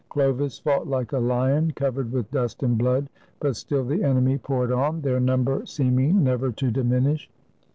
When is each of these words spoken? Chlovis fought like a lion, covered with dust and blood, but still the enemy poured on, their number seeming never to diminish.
Chlovis 0.09 0.57
fought 0.59 0.87
like 0.87 1.11
a 1.13 1.19
lion, 1.19 1.73
covered 1.75 2.11
with 2.11 2.31
dust 2.31 2.63
and 2.63 2.75
blood, 2.75 3.07
but 3.39 3.55
still 3.55 3.83
the 3.85 4.01
enemy 4.03 4.35
poured 4.39 4.71
on, 4.71 5.01
their 5.01 5.19
number 5.19 5.63
seeming 5.67 6.23
never 6.23 6.51
to 6.53 6.71
diminish. 6.71 7.29